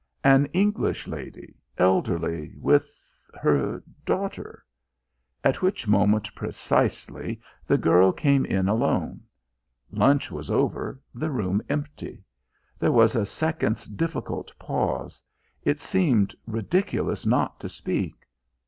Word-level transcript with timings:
"An 0.23 0.47
English 0.47 1.05
lady, 1.07 1.53
elderly, 1.77 2.55
with 2.57 3.29
her 3.39 3.83
daughter" 4.03 4.65
at 5.43 5.61
which 5.61 5.87
moment 5.87 6.33
precisely 6.33 7.39
the 7.67 7.77
girl 7.77 8.11
came 8.11 8.43
in 8.43 8.67
alone. 8.67 9.21
Lunch 9.91 10.31
was 10.31 10.49
over, 10.49 10.99
the 11.13 11.29
room 11.29 11.61
empty. 11.69 12.23
There 12.79 12.91
was 12.91 13.15
a 13.15 13.27
second's 13.27 13.85
difficult 13.85 14.51
pause. 14.57 15.21
It 15.61 15.79
seemed 15.79 16.33
ridiculous 16.47 17.27
not 17.27 17.59
to 17.59 17.69
speak. 17.69 18.25